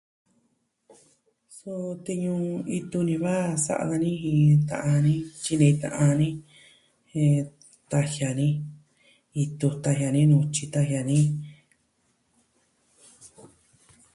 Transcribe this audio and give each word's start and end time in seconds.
Su 1.55 1.73
tiñu 2.05 2.35
itu 2.79 2.97
ni 3.07 3.15
va 3.23 3.35
sa'a 3.65 3.83
dani 3.91 4.11
jin 4.23 4.59
ta'an 4.69 4.97
ni 5.05 5.13
tyi 5.41 5.53
ni 5.61 5.69
ka'an 5.83 6.13
ni. 6.21 6.29
Jen 7.11 7.37
tajia 7.91 8.29
ni 8.39 8.47
itu, 9.43 9.67
tajia 9.83 10.09
ni 10.15 10.21
nutyi, 10.31 10.63
tajia 10.73 11.01
ni. 11.09 11.19